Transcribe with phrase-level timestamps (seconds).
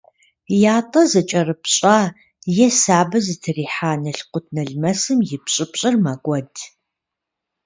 [0.77, 1.97] Ятӏэ зыкӏэрыпщӏа
[2.65, 6.53] е сабэ зытрихьа налкъутналмэсым и пщӏыпщӏыр мэкӏуэд.